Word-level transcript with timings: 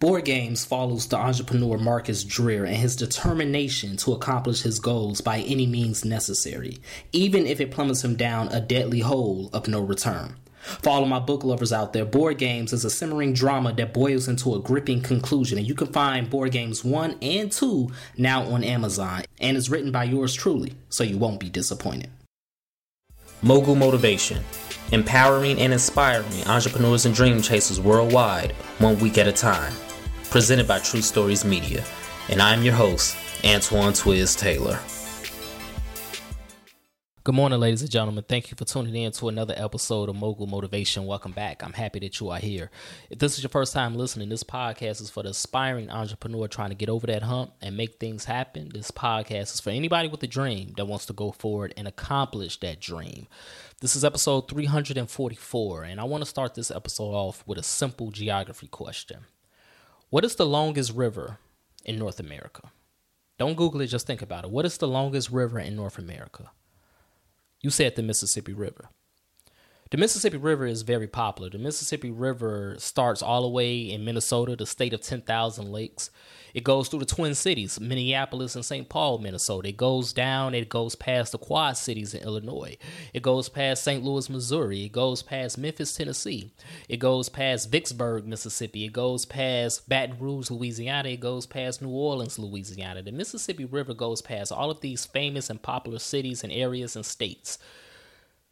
Board 0.00 0.26
Games 0.26 0.64
follows 0.64 1.08
the 1.08 1.16
entrepreneur 1.16 1.76
Marcus 1.76 2.22
Dreer 2.22 2.64
and 2.64 2.76
his 2.76 2.94
determination 2.94 3.96
to 3.96 4.12
accomplish 4.12 4.62
his 4.62 4.78
goals 4.78 5.20
by 5.20 5.40
any 5.40 5.66
means 5.66 6.04
necessary, 6.04 6.78
even 7.10 7.48
if 7.48 7.60
it 7.60 7.72
plummets 7.72 8.04
him 8.04 8.14
down 8.14 8.46
a 8.48 8.60
deadly 8.60 9.00
hole 9.00 9.50
of 9.52 9.66
no 9.66 9.80
return. 9.80 10.36
For 10.60 10.90
all 10.90 11.02
of 11.02 11.08
my 11.08 11.18
book 11.18 11.42
lovers 11.42 11.72
out 11.72 11.94
there, 11.94 12.04
Board 12.04 12.38
Games 12.38 12.72
is 12.72 12.84
a 12.84 12.90
simmering 12.90 13.32
drama 13.32 13.72
that 13.72 13.92
boils 13.92 14.28
into 14.28 14.54
a 14.54 14.60
gripping 14.60 15.02
conclusion, 15.02 15.58
and 15.58 15.66
you 15.66 15.74
can 15.74 15.88
find 15.88 16.30
Board 16.30 16.52
Games 16.52 16.84
1 16.84 17.16
and 17.20 17.50
2 17.50 17.90
now 18.16 18.44
on 18.44 18.62
Amazon, 18.62 19.22
and 19.40 19.56
is 19.56 19.68
written 19.68 19.90
by 19.90 20.04
yours 20.04 20.32
truly, 20.32 20.74
so 20.90 21.02
you 21.02 21.18
won't 21.18 21.40
be 21.40 21.50
disappointed. 21.50 22.10
Mogul 23.42 23.74
Motivation 23.74 24.44
Empowering 24.92 25.60
and 25.60 25.72
inspiring 25.72 26.46
entrepreneurs 26.46 27.04
and 27.04 27.14
dream 27.14 27.42
chasers 27.42 27.80
worldwide, 27.80 28.52
one 28.78 28.96
week 29.00 29.18
at 29.18 29.26
a 29.26 29.32
time 29.32 29.74
presented 30.30 30.68
by 30.68 30.78
True 30.78 31.00
Stories 31.00 31.44
Media. 31.44 31.82
And 32.28 32.42
I'm 32.42 32.62
your 32.62 32.74
host, 32.74 33.16
Antoine 33.44 33.94
Twiz 33.94 34.38
Taylor. 34.38 34.78
Good 37.24 37.34
morning, 37.34 37.60
ladies 37.60 37.82
and 37.82 37.90
gentlemen. 37.90 38.24
Thank 38.26 38.50
you 38.50 38.56
for 38.56 38.64
tuning 38.64 38.94
in 38.94 39.12
to 39.12 39.28
another 39.28 39.54
episode 39.56 40.08
of 40.08 40.16
Mogul 40.16 40.46
Motivation. 40.46 41.04
Welcome 41.04 41.32
back. 41.32 41.62
I'm 41.62 41.74
happy 41.74 41.98
that 42.00 42.20
you 42.20 42.30
are 42.30 42.38
here. 42.38 42.70
If 43.10 43.18
this 43.18 43.36
is 43.36 43.42
your 43.42 43.50
first 43.50 43.74
time 43.74 43.96
listening, 43.96 44.30
this 44.30 44.44
podcast 44.44 45.02
is 45.02 45.10
for 45.10 45.22
the 45.22 45.30
aspiring 45.30 45.90
entrepreneur 45.90 46.48
trying 46.48 46.70
to 46.70 46.74
get 46.74 46.88
over 46.88 47.06
that 47.06 47.22
hump 47.22 47.52
and 47.60 47.76
make 47.76 47.98
things 47.98 48.24
happen. 48.24 48.70
This 48.72 48.90
podcast 48.90 49.54
is 49.54 49.60
for 49.60 49.70
anybody 49.70 50.08
with 50.08 50.22
a 50.22 50.26
dream 50.26 50.72
that 50.76 50.86
wants 50.86 51.04
to 51.06 51.12
go 51.12 51.32
forward 51.32 51.74
and 51.76 51.86
accomplish 51.86 52.60
that 52.60 52.80
dream. 52.80 53.26
This 53.80 53.94
is 53.94 54.04
episode 54.04 54.48
344, 54.48 55.84
and 55.84 56.00
I 56.00 56.04
want 56.04 56.22
to 56.22 56.28
start 56.28 56.54
this 56.54 56.70
episode 56.70 57.12
off 57.12 57.44
with 57.46 57.58
a 57.58 57.62
simple 57.62 58.10
geography 58.10 58.68
question. 58.68 59.20
What 60.10 60.24
is 60.24 60.36
the 60.36 60.46
longest 60.46 60.94
river 60.94 61.38
in 61.84 61.98
North 61.98 62.18
America? 62.18 62.70
Don't 63.38 63.56
Google 63.56 63.82
it, 63.82 63.88
just 63.88 64.06
think 64.06 64.22
about 64.22 64.44
it. 64.44 64.50
What 64.50 64.64
is 64.64 64.78
the 64.78 64.88
longest 64.88 65.30
river 65.30 65.58
in 65.58 65.76
North 65.76 65.98
America? 65.98 66.50
You 67.60 67.68
said 67.68 67.94
the 67.94 68.02
Mississippi 68.02 68.54
River. 68.54 68.88
The 69.90 69.96
Mississippi 69.96 70.36
River 70.36 70.66
is 70.66 70.82
very 70.82 71.06
popular. 71.06 71.48
The 71.48 71.56
Mississippi 71.56 72.10
River 72.10 72.76
starts 72.78 73.22
all 73.22 73.40
the 73.40 73.48
way 73.48 73.90
in 73.90 74.04
Minnesota, 74.04 74.54
the 74.54 74.66
state 74.66 74.92
of 74.92 75.00
10,000 75.00 75.72
lakes. 75.72 76.10
It 76.52 76.62
goes 76.62 76.88
through 76.88 76.98
the 76.98 77.06
Twin 77.06 77.34
Cities, 77.34 77.80
Minneapolis 77.80 78.54
and 78.54 78.66
St. 78.66 78.86
Paul, 78.90 79.16
Minnesota. 79.16 79.70
It 79.70 79.78
goes 79.78 80.12
down, 80.12 80.54
it 80.54 80.68
goes 80.68 80.94
past 80.94 81.32
the 81.32 81.38
Quad 81.38 81.78
Cities 81.78 82.12
in 82.12 82.22
Illinois. 82.22 82.76
It 83.14 83.22
goes 83.22 83.48
past 83.48 83.82
St. 83.82 84.04
Louis, 84.04 84.28
Missouri. 84.28 84.84
It 84.84 84.92
goes 84.92 85.22
past 85.22 85.56
Memphis, 85.56 85.96
Tennessee. 85.96 86.50
It 86.86 86.98
goes 86.98 87.30
past 87.30 87.70
Vicksburg, 87.70 88.26
Mississippi. 88.26 88.84
It 88.84 88.92
goes 88.92 89.24
past 89.24 89.88
Baton 89.88 90.18
Rouge, 90.18 90.50
Louisiana. 90.50 91.08
It 91.08 91.20
goes 91.20 91.46
past 91.46 91.80
New 91.80 91.88
Orleans, 91.88 92.38
Louisiana. 92.38 93.02
The 93.02 93.12
Mississippi 93.12 93.64
River 93.64 93.94
goes 93.94 94.20
past 94.20 94.52
all 94.52 94.70
of 94.70 94.82
these 94.82 95.06
famous 95.06 95.48
and 95.48 95.62
popular 95.62 95.98
cities 95.98 96.44
and 96.44 96.52
areas 96.52 96.94
and 96.94 97.06
states 97.06 97.58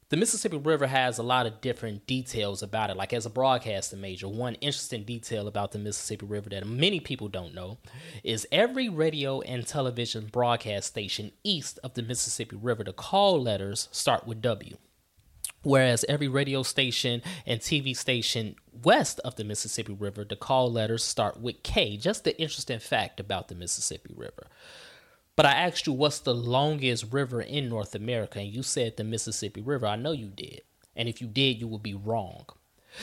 the 0.08 0.16
Mississippi 0.16 0.56
River 0.56 0.86
has 0.86 1.18
a 1.18 1.22
lot 1.24 1.46
of 1.46 1.60
different 1.60 2.06
details 2.06 2.62
about 2.62 2.90
it. 2.90 2.96
Like 2.96 3.12
as 3.12 3.26
a 3.26 3.30
broadcasting 3.30 4.00
major, 4.00 4.28
one 4.28 4.54
interesting 4.56 5.02
detail 5.02 5.48
about 5.48 5.72
the 5.72 5.80
Mississippi 5.80 6.26
River 6.26 6.48
that 6.50 6.66
many 6.66 7.00
people 7.00 7.28
don't 7.28 7.54
know 7.54 7.78
is 8.22 8.46
every 8.52 8.88
radio 8.88 9.40
and 9.40 9.66
television 9.66 10.26
broadcast 10.26 10.86
station 10.88 11.32
east 11.42 11.80
of 11.82 11.94
the 11.94 12.02
Mississippi 12.02 12.54
River, 12.54 12.84
the 12.84 12.92
call 12.92 13.42
letters 13.42 13.88
start 13.90 14.26
with 14.28 14.40
W. 14.42 14.76
Whereas 15.62 16.04
every 16.08 16.28
radio 16.28 16.62
station 16.62 17.22
and 17.44 17.60
TV 17.60 17.96
station 17.96 18.54
west 18.84 19.18
of 19.24 19.34
the 19.34 19.42
Mississippi 19.42 19.92
River, 19.92 20.24
the 20.24 20.36
call 20.36 20.70
letters 20.70 21.02
start 21.02 21.40
with 21.40 21.64
K. 21.64 21.96
Just 21.96 22.22
the 22.22 22.40
interesting 22.40 22.78
fact 22.78 23.18
about 23.18 23.48
the 23.48 23.56
Mississippi 23.56 24.14
River. 24.16 24.46
But 25.36 25.44
I 25.44 25.52
asked 25.52 25.86
you 25.86 25.92
what's 25.92 26.20
the 26.20 26.34
longest 26.34 27.12
river 27.12 27.42
in 27.42 27.68
North 27.68 27.94
America, 27.94 28.40
and 28.40 28.48
you 28.48 28.62
said 28.62 28.96
the 28.96 29.04
Mississippi 29.04 29.60
River. 29.60 29.86
I 29.86 29.96
know 29.96 30.12
you 30.12 30.28
did. 30.28 30.62
And 30.96 31.10
if 31.10 31.20
you 31.20 31.26
did, 31.26 31.60
you 31.60 31.68
would 31.68 31.82
be 31.82 31.94
wrong. 31.94 32.46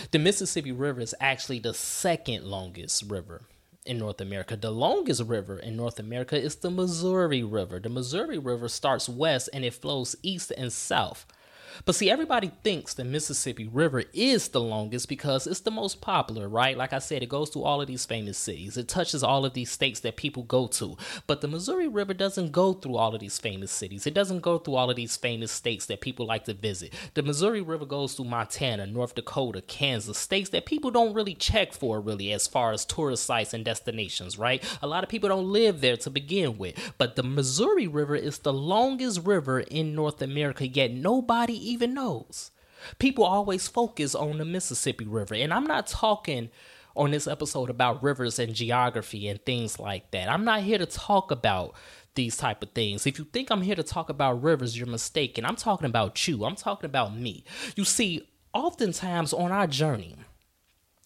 The 0.10 0.18
Mississippi 0.18 0.72
River 0.72 1.02
is 1.02 1.14
actually 1.20 1.60
the 1.60 1.76
second 1.76 2.46
longest 2.46 3.04
river 3.08 3.44
in 3.86 4.00
North 4.00 4.20
America. 4.20 4.58
The 4.58 4.72
longest 4.72 5.22
river 5.24 5.60
in 5.60 5.76
North 5.76 6.00
America 6.00 6.36
is 6.42 6.56
the 6.56 6.72
Missouri 6.72 7.44
River. 7.44 7.80
The 7.80 7.90
Missouri 7.90 8.40
River 8.40 8.68
starts 8.68 9.08
west 9.08 9.50
and 9.54 9.64
it 9.64 9.76
flows 9.76 10.16
east 10.24 10.52
and 10.58 10.74
south 10.74 11.28
but 11.86 11.96
see, 11.96 12.10
everybody 12.10 12.52
thinks 12.64 12.94
the 12.94 13.04
Mississippi 13.04 13.68
River 13.68 14.04
is 14.14 14.50
the 14.50 14.62
longest 14.62 15.10
because 15.10 15.48
it's 15.48 15.62
the 15.62 15.72
most 15.72 16.02
popular, 16.02 16.48
right? 16.48 16.78
Like 16.78 16.94
I 16.94 17.00
said, 17.00 17.24
it 17.24 17.30
goes 17.30 17.50
through 17.50 17.64
all 17.64 17.82
of 17.82 17.88
these 17.88 18.06
famous 18.06 18.38
cities. 18.38 18.78
It 18.78 18.88
touches 18.88 19.24
all 19.24 19.46
of 19.46 19.54
these 19.54 19.72
states 19.72 20.00
that 20.02 20.16
people 20.16 20.44
go 20.44 20.68
to. 20.68 20.98
But 21.28 21.42
the 21.42 21.48
Missouri 21.48 21.88
River 21.88 22.14
doesn't 22.14 22.52
go 22.52 22.74
through 22.74 22.98
all 22.98 23.14
of 23.14 23.22
these 23.22 23.40
famous 23.40 23.72
cities. 23.72 24.06
It 24.06 24.14
doesn't 24.14 24.42
go 24.42 24.58
through 24.58 24.76
all 24.76 24.90
of 24.90 24.96
these 24.96 25.18
famous 25.18 25.52
states 25.52 25.86
that 25.88 26.02
people 26.02 26.26
like 26.26 26.46
to 26.46 26.54
visit. 26.54 26.94
The 27.14 27.24
Missouri 27.24 27.62
River 27.62 27.86
goes 27.86 28.14
through 28.14 28.26
Montana, 28.26 28.88
North 28.88 29.16
Dakota, 29.16 29.62
Kansas, 29.62 30.18
states 30.18 30.50
that 30.50 30.66
people 30.66 30.92
don't 30.92 31.14
really 31.14 31.36
check 31.36 31.74
for, 31.74 32.00
really, 32.00 32.32
as 32.32 32.48
far 32.48 32.72
as 32.72 32.86
tourist 32.86 33.26
sites 33.26 33.54
and 33.54 33.66
destinations, 33.66 34.38
right? 34.38 34.64
A 34.82 34.88
lot 34.88 35.04
of 35.04 35.10
people 35.10 35.30
don't 35.30 35.52
live 35.52 35.82
there 35.82 35.98
to 35.98 36.10
begin 36.10 36.58
with. 36.58 36.94
But 36.98 37.16
the 37.16 37.24
Missouri 37.24 37.88
River 37.88 38.16
is 38.16 38.40
the 38.40 38.54
longest 38.54 39.26
river 39.26 39.60
in 39.60 39.96
North 39.96 40.22
America, 40.22 40.68
yet 40.68 40.92
nobody 40.92 41.63
even 41.64 41.94
knows. 41.94 42.52
People 43.00 43.24
always 43.24 43.68
focus 43.68 44.14
on 44.14 44.38
the 44.38 44.46
Mississippi 44.46 45.06
River, 45.06 45.36
and 45.36 45.54
I'm 45.54 45.66
not 45.66 45.88
talking 45.88 46.50
on 46.96 47.12
this 47.12 47.28
episode 47.28 47.70
about 47.70 48.04
rivers 48.04 48.38
and 48.38 48.54
geography 48.54 49.28
and 49.28 49.44
things 49.46 49.80
like 49.80 50.12
that. 50.12 50.30
I'm 50.30 50.46
not 50.46 50.62
here 50.62 50.78
to 50.78 50.86
talk 50.86 51.32
about 51.32 51.74
these 52.16 52.38
type 52.38 52.62
of 52.62 52.72
things. 52.72 53.08
If 53.08 53.18
you 53.18 53.26
think 53.26 53.50
I'm 53.50 53.62
here 53.62 53.76
to 53.76 53.84
talk 53.84 54.10
about 54.10 54.44
rivers, 54.44 54.78
you're 54.78 54.88
mistaken. 54.88 55.46
I'm 55.46 55.56
talking 55.56 55.88
about 55.88 56.28
you. 56.28 56.46
I'm 56.46 56.56
talking 56.56 56.86
about 56.86 57.16
me. 57.16 57.44
You 57.76 57.86
see, 57.86 58.30
oftentimes 58.54 59.34
on 59.34 59.52
our 59.52 59.66
journey, 59.66 60.16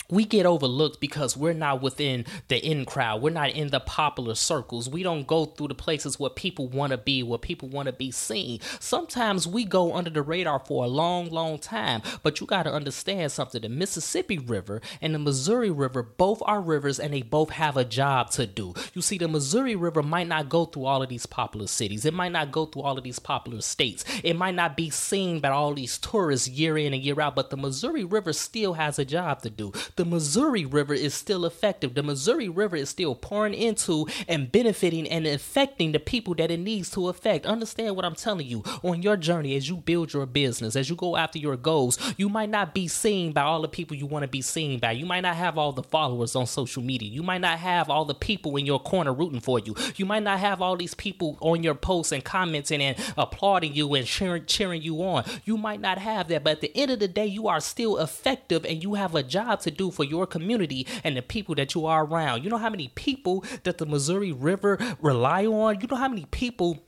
we 0.09 0.25
get 0.25 0.45
overlooked 0.45 1.01
because 1.01 1.35
we're 1.35 1.53
not 1.53 1.81
within 1.81 2.25
the 2.47 2.57
in 2.65 2.85
crowd. 2.85 3.21
We're 3.21 3.31
not 3.31 3.51
in 3.51 3.69
the 3.69 3.79
popular 3.79 4.35
circles. 4.35 4.89
We 4.89 5.03
don't 5.03 5.27
go 5.27 5.45
through 5.45 5.67
the 5.69 5.75
places 5.75 6.19
where 6.19 6.29
people 6.29 6.67
want 6.69 6.91
to 6.91 6.97
be, 6.97 7.23
where 7.23 7.37
people 7.37 7.67
want 7.69 7.87
to 7.87 7.93
be 7.93 8.11
seen. 8.11 8.59
Sometimes 8.79 9.47
we 9.47 9.65
go 9.65 9.93
under 9.93 10.09
the 10.09 10.21
radar 10.21 10.59
for 10.59 10.85
a 10.85 10.87
long, 10.87 11.29
long 11.29 11.59
time. 11.59 12.01
But 12.23 12.39
you 12.39 12.47
got 12.47 12.63
to 12.63 12.73
understand 12.73 13.31
something 13.31 13.61
the 13.61 13.69
Mississippi 13.69 14.37
River 14.37 14.81
and 15.01 15.13
the 15.13 15.19
Missouri 15.19 15.71
River 15.71 16.03
both 16.03 16.41
are 16.45 16.61
rivers 16.61 16.99
and 16.99 17.13
they 17.13 17.21
both 17.21 17.49
have 17.51 17.75
a 17.75 17.85
job 17.85 18.31
to 18.31 18.47
do. 18.47 18.73
You 18.93 19.01
see, 19.01 19.17
the 19.17 19.27
Missouri 19.27 19.75
River 19.75 20.01
might 20.01 20.27
not 20.27 20.49
go 20.49 20.65
through 20.65 20.85
all 20.85 21.03
of 21.03 21.09
these 21.09 21.25
popular 21.25 21.67
cities, 21.67 22.05
it 22.05 22.13
might 22.13 22.31
not 22.31 22.51
go 22.51 22.65
through 22.65 22.83
all 22.83 22.97
of 22.97 23.03
these 23.03 23.19
popular 23.19 23.61
states, 23.61 24.05
it 24.23 24.35
might 24.35 24.55
not 24.55 24.77
be 24.77 24.89
seen 24.89 25.39
by 25.39 25.49
all 25.49 25.73
these 25.73 25.97
tourists 25.97 26.47
year 26.47 26.77
in 26.77 26.93
and 26.93 27.03
year 27.03 27.19
out, 27.19 27.35
but 27.35 27.49
the 27.49 27.57
Missouri 27.57 28.03
River 28.03 28.33
still 28.33 28.73
has 28.73 28.97
a 28.97 29.05
job 29.05 29.41
to 29.41 29.49
do 29.49 29.71
the 29.97 30.05
Missouri 30.05 30.63
River 30.65 30.93
is 30.93 31.13
still 31.13 31.45
effective. 31.45 31.95
The 31.95 32.03
Missouri 32.03 32.47
River 32.47 32.75
is 32.75 32.89
still 32.89 33.15
pouring 33.15 33.53
into 33.53 34.07
and 34.27 34.51
benefiting 34.51 35.07
and 35.07 35.27
affecting 35.27 35.91
the 35.91 35.99
people 35.99 36.35
that 36.35 36.51
it 36.51 36.59
needs 36.59 36.89
to 36.91 37.09
affect. 37.09 37.45
Understand 37.45 37.95
what 37.95 38.05
I'm 38.05 38.15
telling 38.15 38.47
you. 38.47 38.63
On 38.83 39.01
your 39.01 39.17
journey, 39.17 39.55
as 39.55 39.67
you 39.67 39.77
build 39.77 40.13
your 40.13 40.25
business, 40.25 40.75
as 40.75 40.89
you 40.89 40.95
go 40.95 41.17
after 41.17 41.39
your 41.39 41.57
goals, 41.57 41.97
you 42.15 42.29
might 42.29 42.49
not 42.49 42.73
be 42.73 42.87
seen 42.87 43.31
by 43.31 43.41
all 43.41 43.61
the 43.61 43.67
people 43.67 43.97
you 43.97 44.05
want 44.05 44.23
to 44.23 44.27
be 44.27 44.41
seen 44.41 44.79
by. 44.79 44.91
You 44.91 45.05
might 45.05 45.21
not 45.21 45.35
have 45.35 45.57
all 45.57 45.71
the 45.71 45.83
followers 45.83 46.35
on 46.35 46.45
social 46.45 46.83
media. 46.83 47.09
You 47.09 47.23
might 47.23 47.41
not 47.41 47.59
have 47.59 47.89
all 47.89 48.05
the 48.05 48.13
people 48.13 48.55
in 48.55 48.65
your 48.65 48.79
corner 48.79 49.13
rooting 49.13 49.39
for 49.39 49.59
you. 49.59 49.75
You 49.95 50.05
might 50.05 50.23
not 50.23 50.39
have 50.39 50.61
all 50.61 50.77
these 50.77 50.93
people 50.93 51.37
on 51.41 51.63
your 51.63 51.75
posts 51.75 52.11
and 52.11 52.23
commenting 52.23 52.81
and 52.81 52.97
applauding 53.17 53.73
you 53.73 53.93
and 53.95 54.05
cheering, 54.05 54.45
cheering 54.45 54.81
you 54.83 55.01
on. 55.01 55.25
You 55.43 55.57
might 55.57 55.81
not 55.81 55.97
have 55.97 56.27
that, 56.27 56.43
but 56.43 56.53
at 56.53 56.61
the 56.61 56.77
end 56.77 56.91
of 56.91 56.99
the 56.99 57.07
day, 57.07 57.25
you 57.25 57.47
are 57.47 57.59
still 57.59 57.97
effective 57.97 58.63
and 58.63 58.83
you 58.83 58.93
have 58.93 59.15
a 59.15 59.23
job 59.23 59.61
to 59.61 59.71
do 59.71 59.86
for 59.91 60.03
your 60.03 60.25
community 60.25 60.87
and 61.03 61.17
the 61.17 61.21
people 61.21 61.55
that 61.55 61.75
you 61.75 61.85
are 61.85 62.05
around. 62.05 62.43
You 62.43 62.49
know 62.49 62.57
how 62.57 62.69
many 62.69 62.89
people 62.89 63.43
that 63.63 63.77
the 63.77 63.85
Missouri 63.85 64.31
River 64.31 64.77
rely 65.01 65.45
on? 65.45 65.81
You 65.81 65.87
know 65.87 65.97
how 65.97 66.09
many 66.09 66.25
people 66.25 66.83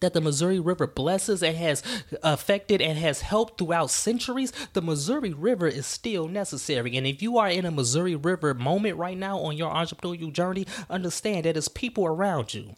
that 0.00 0.12
the 0.12 0.20
Missouri 0.20 0.60
River 0.60 0.86
blesses 0.86 1.42
and 1.42 1.56
has 1.56 1.82
affected 2.22 2.80
and 2.80 2.98
has 2.98 3.22
helped 3.22 3.58
throughout 3.58 3.90
centuries, 3.90 4.52
the 4.72 4.82
Missouri 4.82 5.32
River 5.32 5.66
is 5.66 5.86
still 5.86 6.28
necessary. 6.28 6.96
And 6.96 7.06
if 7.06 7.22
you 7.22 7.38
are 7.38 7.48
in 7.48 7.66
a 7.66 7.70
Missouri 7.70 8.14
River 8.14 8.54
moment 8.54 8.96
right 8.96 9.18
now 9.18 9.40
on 9.40 9.56
your 9.56 9.72
entrepreneurial 9.72 10.32
journey, 10.32 10.66
understand 10.88 11.44
that 11.44 11.56
it's 11.56 11.68
people 11.68 12.06
around 12.06 12.54
you 12.54 12.76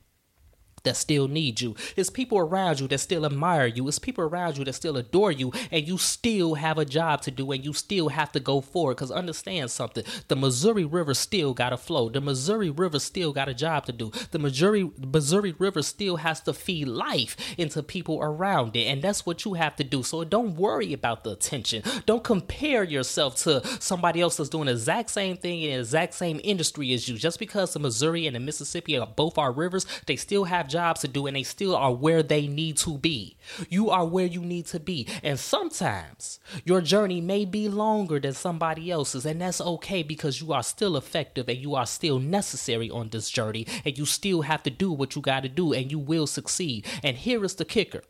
that 0.83 0.97
still 0.97 1.29
need 1.29 1.61
you. 1.61 1.75
It's 1.97 2.11
people 2.11 2.39
around 2.39 2.81
you 2.81 2.89
that 2.89 2.99
still 2.99 3.27
admire 3.27 3.67
you. 3.67 3.87
It's 3.89 3.99
people 3.99 4.25
around 4.25 4.59
you 4.59 4.65
that 4.65 4.75
still 4.75 4.97
adore 4.97 5.33
you, 5.33 5.53
and 5.71 5.87
you 5.87 5.99
still 5.99 6.55
have 6.55 6.79
a 6.79 6.85
job 6.85 7.23
to 7.23 7.31
do, 7.31 7.51
and 7.53 7.65
you 7.65 7.73
still 7.73 8.09
have 8.09 8.33
to 8.33 8.41
go 8.41 8.61
forward. 8.61 8.97
Because 8.97 9.11
understand 9.11 9.71
something: 9.71 10.05
the 10.29 10.37
Missouri 10.37 10.85
River 10.85 11.15
still 11.15 11.55
got 11.55 11.71
to 11.71 11.77
flow. 11.77 12.09
The 12.09 12.21
Missouri 12.21 12.71
River 12.71 12.99
still 12.99 13.33
got 13.33 13.49
a 13.49 13.55
job 13.55 13.87
to 13.87 13.93
do. 13.93 14.11
The 14.31 14.39
Missouri 14.39 14.91
Missouri 14.99 15.55
River 15.59 15.83
still 15.83 16.17
has 16.17 16.41
to 16.43 16.53
feed 16.53 16.89
life 16.89 17.37
into 17.59 17.83
people 17.83 18.21
around 18.23 18.77
it, 18.77 18.87
and 18.87 19.03
that's 19.03 19.27
what 19.27 19.45
you 19.45 19.55
have 19.55 19.77
to 19.77 19.85
do. 19.85 20.03
So 20.03 20.25
don't 20.25 20.57
worry 20.57 20.93
about 20.93 21.25
the 21.25 21.31
attention. 21.31 21.83
Don't 22.07 22.25
compare 22.25 22.85
yourself 22.85 23.37
to 23.43 23.67
somebody 23.81 24.21
else 24.21 24.37
that's 24.37 24.49
doing 24.49 24.67
the 24.67 24.73
exact 24.73 25.11
same 25.11 25.37
thing 25.37 25.63
in 25.63 25.71
the 25.71 25.79
exact 25.79 26.15
same 26.15 26.41
industry 26.43 26.93
as 26.93 27.09
you. 27.09 27.17
Just 27.17 27.39
because 27.39 27.73
the 27.73 27.79
Missouri 27.79 28.27
and 28.27 28.37
the 28.37 28.41
Mississippi 28.41 28.99
are 28.99 29.07
both 29.07 29.39
our 29.39 29.53
rivers, 29.53 29.87
they 30.07 30.17
still 30.17 30.45
have 30.45 30.69
jobs 30.71 31.01
to 31.01 31.09
do 31.09 31.27
and 31.27 31.37
they 31.37 31.43
still 31.43 31.77
are 31.77 31.93
where 31.93 32.23
they 32.23 32.47
need 32.47 32.77
to 32.79 32.97
be. 32.99 33.37
You 33.69 33.91
are 33.91 34.07
where 34.07 34.27
you 34.27 34.41
need 34.41 34.67
to 34.67 34.81
be. 34.81 35.07
And 35.23 35.39
sometimes 35.39 36.41
your 36.65 36.81
journey 36.81 37.21
may 37.21 37.45
be 37.45 37.69
longer 37.69 38.19
than 38.19 38.33
somebody 38.33 38.91
else's, 38.91 39.27
and 39.27 39.41
that's 39.41 39.61
okay 39.61 40.03
because 40.03 40.41
you 40.41 40.53
are 40.53 40.63
still 40.63 40.97
effective 40.97 41.49
and 41.49 41.59
you 41.59 41.75
are 41.75 41.87
still 41.87 42.19
necessary 42.19 42.91
on 42.91 43.11
this 43.11 43.31
journey, 43.31 43.67
and 43.85 43.99
you 43.99 44.07
still 44.07 44.43
have 44.43 44.63
to 44.63 44.71
do 44.71 44.93
what 44.93 45.15
you 45.15 45.23
got 45.23 45.43
to 45.43 45.49
do, 45.49 45.73
and 45.73 45.91
you 45.91 45.99
will 45.99 46.27
succeed. 46.27 46.87
And 47.03 47.17
here 47.17 47.45
is 47.45 47.55
the 47.57 47.65
kicker 47.65 48.03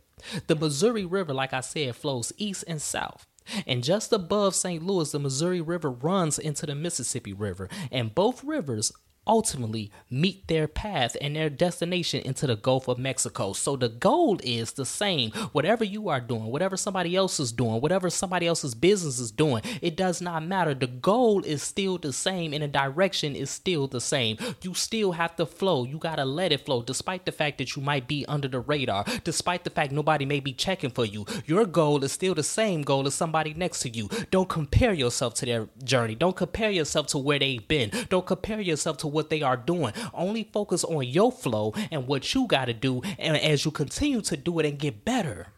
the 0.47 0.57
Missouri 0.57 1.05
River, 1.05 1.33
like 1.33 1.53
I 1.53 1.61
said, 1.61 1.97
flows 1.97 2.33
east 2.37 2.65
and 2.69 2.81
south. 2.81 3.27
And 3.67 3.83
just 3.83 4.13
above 4.13 4.55
St. 4.55 4.85
Louis, 4.85 5.11
the 5.11 5.19
Missouri 5.19 5.61
River 5.61 5.91
runs 5.91 6.39
into 6.39 6.67
the 6.67 6.75
Mississippi 6.75 7.33
River, 7.33 7.69
and 7.91 8.15
both 8.15 8.45
rivers 8.45 8.93
ultimately 9.27 9.91
meet 10.11 10.47
their 10.49 10.67
path 10.67 11.17
and 11.21 11.37
their 11.37 11.51
destination 11.51 12.21
into 12.23 12.47
the 12.47 12.57
Gulf 12.57 12.89
of 12.89 12.99
Mexico. 12.99 13.53
So 13.53 13.77
the 13.77 13.89
goal 13.89 14.41
is 14.43 14.73
the 14.73 14.87
same. 14.87 15.31
Whatever 15.53 15.85
you 15.85 16.09
are 16.09 16.21
doing, 16.21 16.47
whatever 16.47 16.77
somebody 16.77 17.15
else 17.15 17.39
is 17.39 17.53
doing, 17.53 17.81
whatever 17.81 18.11
somebody 18.11 18.47
else's 18.47 18.75
business 18.75 19.19
is 19.19 19.31
doing, 19.31 19.63
it 19.83 19.97
does 19.97 20.21
not 20.21 20.45
matter. 20.45 20.75
The 20.75 20.87
goal 20.87 21.45
is 21.45 21.63
still 21.63 21.99
the 21.99 22.13
same 22.13 22.53
and 22.53 22.63
the 22.63 22.69
direction 22.69 23.37
is 23.37 23.51
still 23.51 23.87
the 23.87 24.01
same. 24.01 24.37
You 24.63 24.75
still 24.75 25.13
have 25.13 25.37
to 25.37 25.47
flow. 25.47 25.85
You 25.85 25.99
got 25.99 26.17
to 26.17 26.25
let 26.25 26.53
it 26.53 26.65
flow 26.65 26.83
despite 26.83 27.25
the 27.25 27.33
fact 27.33 27.59
that 27.59 27.77
you 27.77 27.83
might 27.83 28.09
be 28.09 28.25
under 28.27 28.49
the 28.49 28.61
radar, 28.61 29.05
despite 29.25 29.65
the 29.65 29.71
fact 29.71 29.93
nobody 29.93 30.25
may 30.25 30.41
be 30.41 30.53
checking 30.53 30.91
for 30.91 31.05
you. 31.05 31.27
Your 31.47 31.67
goal 31.67 32.03
is 32.03 32.13
still 32.13 32.35
the 32.35 32.43
same 32.43 32.83
goal 32.83 33.07
as 33.07 33.15
somebody 33.15 33.55
next 33.55 33.81
to 33.81 33.89
you. 33.91 34.09
Don't 34.31 34.49
compare 34.49 34.93
yourself 34.93 35.35
to 35.35 35.47
their 35.47 35.69
journey. 35.85 36.15
Don't 36.15 36.37
compare 36.37 36.71
yourself 36.71 37.07
to 37.09 37.19
where 37.19 37.39
they've 37.39 37.67
been. 37.69 37.91
Don't 38.09 38.27
compare 38.27 38.61
yourself 38.61 38.97
to 38.99 39.10
what 39.13 39.31
they 39.31 39.43
are 39.43 39.57
doing. 39.57 39.93
Only 40.15 40.45
focus 40.53 40.85
on 40.85 41.05
your 41.05 41.33
flow 41.33 41.75
and 41.91 42.07
what 42.07 42.35
you 42.35 42.47
got 42.47 42.67
to 42.67 42.73
do. 42.73 43.03
And 43.19 43.37
as 43.37 43.65
you 43.65 43.71
continue 43.71 44.21
to 44.23 44.37
do 44.37 44.59
it 44.59 44.67
and 44.67 44.79
get 44.79 45.05
better, 45.05 45.49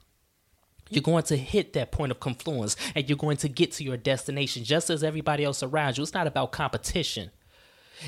you're 0.91 1.03
going 1.03 1.25
to 1.25 1.37
hit 1.37 1.73
that 1.73 1.91
point 1.91 2.13
of 2.13 2.21
confluence 2.21 2.77
and 2.95 3.09
you're 3.09 3.17
going 3.17 3.39
to 3.39 3.49
get 3.49 3.73
to 3.73 3.85
your 3.85 3.97
destination 3.97 4.63
just 4.65 4.91
as 4.91 5.03
everybody 5.03 5.45
else 5.45 5.63
around 5.63 5.97
you. 5.97 6.03
It's 6.03 6.15
not 6.15 6.27
about 6.27 6.53
competition. 6.53 7.31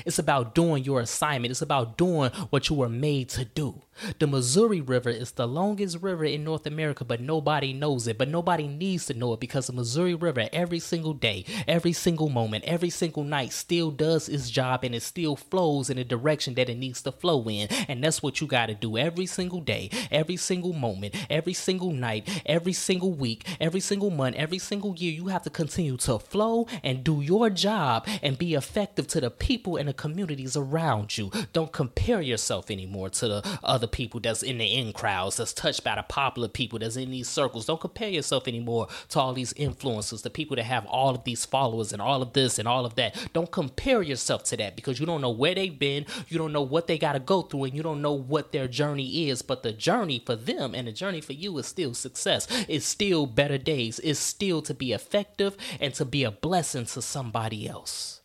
It's 0.05 0.19
about 0.19 0.53
doing 0.53 0.83
your 0.83 0.99
assignment. 0.99 1.51
It's 1.51 1.61
about 1.61 1.97
doing 1.97 2.31
what 2.49 2.69
you 2.69 2.75
were 2.75 2.89
made 2.89 3.29
to 3.29 3.45
do. 3.45 3.81
The 4.19 4.27
Missouri 4.27 4.81
River 4.81 5.09
is 5.09 5.31
the 5.31 5.47
longest 5.47 6.01
river 6.01 6.25
in 6.25 6.43
North 6.43 6.65
America, 6.67 7.05
but 7.05 7.21
nobody 7.21 7.71
knows 7.71 8.07
it. 8.07 8.17
But 8.17 8.29
nobody 8.29 8.67
needs 8.67 9.05
to 9.05 9.13
know 9.13 9.33
it 9.33 9.39
because 9.39 9.67
the 9.67 9.73
Missouri 9.73 10.13
River, 10.13 10.49
every 10.51 10.79
single 10.79 11.13
day, 11.13 11.45
every 11.67 11.93
single 11.93 12.29
moment, 12.29 12.65
every 12.65 12.89
single 12.89 13.23
night, 13.23 13.53
still 13.53 13.91
does 13.91 14.27
its 14.27 14.49
job 14.49 14.83
and 14.83 14.93
it 14.93 15.01
still 15.01 15.35
flows 15.35 15.89
in 15.89 15.97
the 15.97 16.03
direction 16.03 16.55
that 16.55 16.69
it 16.69 16.77
needs 16.77 17.01
to 17.03 17.11
flow 17.11 17.47
in. 17.49 17.67
And 17.87 18.03
that's 18.03 18.21
what 18.21 18.41
you 18.41 18.47
got 18.47 18.65
to 18.67 18.75
do 18.75 18.97
every 18.97 19.25
single 19.25 19.61
day, 19.61 19.89
every 20.11 20.37
single 20.37 20.73
moment, 20.73 21.15
every 21.29 21.53
single 21.53 21.91
night, 21.91 22.27
every 22.45 22.73
single 22.73 23.13
week, 23.13 23.45
every 23.59 23.79
single 23.79 24.11
month, 24.11 24.35
every 24.35 24.59
single 24.59 24.95
year. 24.95 25.13
You 25.13 25.27
have 25.27 25.43
to 25.43 25.49
continue 25.49 25.97
to 25.97 26.19
flow 26.19 26.67
and 26.83 27.03
do 27.03 27.21
your 27.21 27.49
job 27.49 28.07
and 28.21 28.37
be 28.37 28.55
effective 28.55 29.07
to 29.07 29.21
the 29.21 29.31
people 29.31 29.77
and 29.77 29.87
the 29.87 29.93
communities 29.93 30.57
around 30.57 31.17
you. 31.17 31.31
Don't 31.53 31.71
compare 31.71 32.21
yourself 32.21 32.69
anymore 32.69 33.09
to 33.09 33.27
the 33.27 33.59
other 33.63 33.84
the 33.85 33.89
people 33.89 34.19
that's 34.19 34.41
in 34.41 34.57
the 34.57 34.65
in 34.65 34.91
crowds, 34.93 35.37
that's 35.37 35.53
touched 35.53 35.83
by 35.83 35.95
the 35.95 36.01
popular 36.03 36.47
people 36.47 36.79
that's 36.79 36.95
in 36.95 37.11
these 37.11 37.29
circles. 37.29 37.67
Don't 37.67 37.79
compare 37.79 38.09
yourself 38.09 38.47
anymore 38.47 38.87
to 39.09 39.19
all 39.19 39.33
these 39.33 39.53
influencers, 39.53 40.23
the 40.23 40.29
people 40.29 40.55
that 40.55 40.63
have 40.63 40.85
all 40.87 41.13
of 41.13 41.23
these 41.23 41.45
followers 41.45 41.93
and 41.93 42.01
all 42.01 42.21
of 42.21 42.33
this 42.33 42.57
and 42.57 42.67
all 42.67 42.85
of 42.85 42.95
that. 42.95 43.15
Don't 43.33 43.51
compare 43.51 44.01
yourself 44.01 44.43
to 44.45 44.57
that 44.57 44.75
because 44.75 44.99
you 44.99 45.05
don't 45.05 45.21
know 45.21 45.29
where 45.29 45.53
they've 45.53 45.77
been, 45.77 46.05
you 46.27 46.37
don't 46.37 46.53
know 46.53 46.63
what 46.63 46.87
they 46.87 46.97
got 46.97 47.13
to 47.13 47.19
go 47.19 47.43
through, 47.43 47.65
and 47.65 47.75
you 47.75 47.83
don't 47.83 48.01
know 48.01 48.13
what 48.13 48.51
their 48.51 48.67
journey 48.67 49.29
is. 49.29 49.41
But 49.43 49.61
the 49.61 49.71
journey 49.71 50.21
for 50.25 50.35
them 50.35 50.73
and 50.73 50.87
the 50.87 50.91
journey 50.91 51.21
for 51.21 51.33
you 51.33 51.55
is 51.59 51.67
still 51.67 51.93
success. 51.93 52.47
It's 52.67 52.85
still 52.85 53.27
better 53.27 53.59
days. 53.59 53.99
It's 54.03 54.19
still 54.19 54.61
to 54.63 54.73
be 54.73 54.93
effective 54.93 55.55
and 55.79 55.93
to 55.93 56.05
be 56.05 56.23
a 56.23 56.31
blessing 56.31 56.85
to 56.87 57.01
somebody 57.01 57.67
else. 57.67 58.21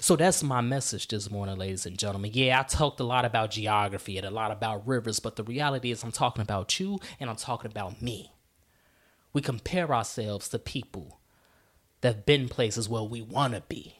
So 0.00 0.14
that's 0.14 0.42
my 0.42 0.60
message 0.60 1.08
this 1.08 1.30
morning, 1.30 1.58
ladies 1.58 1.86
and 1.86 1.98
gentlemen. 1.98 2.30
Yeah, 2.34 2.60
I 2.60 2.62
talked 2.62 3.00
a 3.00 3.04
lot 3.04 3.24
about 3.24 3.50
geography 3.50 4.16
and 4.16 4.26
a 4.26 4.30
lot 4.30 4.52
about 4.52 4.86
rivers, 4.86 5.18
but 5.18 5.34
the 5.36 5.42
reality 5.42 5.90
is 5.90 6.04
I'm 6.04 6.12
talking 6.12 6.42
about 6.42 6.78
you 6.78 7.00
and 7.18 7.28
I'm 7.28 7.36
talking 7.36 7.70
about 7.70 8.00
me. 8.00 8.32
We 9.32 9.42
compare 9.42 9.92
ourselves 9.92 10.48
to 10.50 10.58
people 10.58 11.18
that 12.00 12.14
have 12.14 12.26
been 12.26 12.48
places 12.48 12.88
where 12.88 13.02
we 13.02 13.22
want 13.22 13.54
to 13.54 13.62
be. 13.62 13.96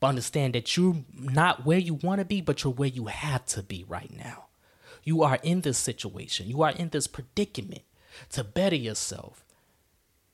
But 0.00 0.08
understand 0.08 0.54
that 0.54 0.76
you're 0.76 1.04
not 1.14 1.66
where 1.66 1.78
you 1.78 1.94
want 1.94 2.20
to 2.20 2.24
be, 2.24 2.40
but 2.40 2.64
you're 2.64 2.72
where 2.72 2.88
you 2.88 3.06
have 3.06 3.44
to 3.46 3.62
be 3.62 3.84
right 3.86 4.10
now. 4.16 4.46
You 5.04 5.22
are 5.22 5.38
in 5.42 5.60
this 5.60 5.78
situation, 5.78 6.48
you 6.48 6.62
are 6.62 6.70
in 6.70 6.88
this 6.88 7.06
predicament 7.06 7.82
to 8.30 8.44
better 8.44 8.76
yourself, 8.76 9.44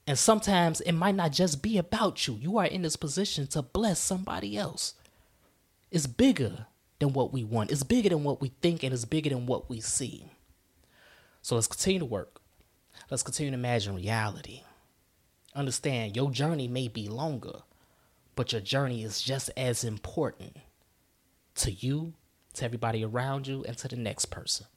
and 0.08 0.18
sometimes 0.18 0.80
it 0.80 0.92
might 0.92 1.14
not 1.14 1.32
just 1.32 1.62
be 1.62 1.76
about 1.76 2.26
you. 2.26 2.38
You 2.40 2.56
are 2.56 2.64
in 2.64 2.80
this 2.80 2.96
position 2.96 3.46
to 3.48 3.60
bless 3.60 3.98
somebody 4.00 4.56
else. 4.56 4.94
It's 5.90 6.06
bigger 6.06 6.64
than 6.98 7.12
what 7.12 7.30
we 7.30 7.44
want, 7.44 7.70
it's 7.70 7.82
bigger 7.82 8.08
than 8.08 8.24
what 8.24 8.40
we 8.40 8.52
think, 8.62 8.82
and 8.82 8.94
it's 8.94 9.04
bigger 9.04 9.28
than 9.28 9.44
what 9.44 9.68
we 9.68 9.80
see. 9.80 10.24
So 11.42 11.56
let's 11.56 11.66
continue 11.66 11.98
to 11.98 12.06
work. 12.06 12.40
Let's 13.10 13.22
continue 13.22 13.50
to 13.50 13.58
imagine 13.58 13.96
reality. 13.96 14.62
Understand 15.54 16.16
your 16.16 16.30
journey 16.30 16.68
may 16.68 16.88
be 16.88 17.06
longer, 17.06 17.60
but 18.34 18.52
your 18.52 18.62
journey 18.62 19.04
is 19.04 19.20
just 19.20 19.50
as 19.58 19.84
important 19.84 20.56
to 21.56 21.70
you, 21.70 22.14
to 22.54 22.64
everybody 22.64 23.04
around 23.04 23.46
you, 23.46 23.62
and 23.68 23.76
to 23.76 23.88
the 23.88 23.96
next 23.96 24.26
person. 24.26 24.68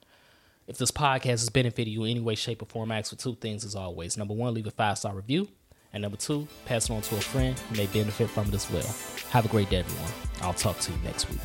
If 0.72 0.78
this 0.78 0.90
podcast 0.90 1.26
has 1.26 1.50
benefited 1.50 1.90
you 1.90 2.06
in 2.06 2.12
any 2.12 2.20
way, 2.22 2.34
shape, 2.34 2.62
or 2.62 2.66
form, 2.66 2.94
I 2.94 3.00
ask 3.00 3.10
for 3.10 3.18
two 3.18 3.36
things 3.36 3.66
as 3.66 3.76
always. 3.76 4.16
Number 4.16 4.34
one, 4.34 4.54
leave 4.54 4.68
a 4.68 4.72
five 4.72 4.98
star 4.98 5.14
review. 5.14 5.50
And 5.92 6.02
number 6.02 6.16
two, 6.16 6.48
pass 6.66 6.90
it 6.90 6.94
on 6.94 7.02
to 7.02 7.18
a 7.18 7.20
friend 7.20 7.60
who 7.60 7.76
may 7.76 7.88
benefit 7.88 8.30
from 8.30 8.48
it 8.48 8.54
as 8.54 8.72
well. 8.72 8.96
Have 9.32 9.44
a 9.44 9.50
great 9.50 9.70
day, 9.70 9.80
everyone. 9.80 10.12
I'll 10.40 10.54
talk 10.54 10.80
to 10.80 10.94
you 10.94 10.98
next 11.04 11.30
week. 11.30 11.42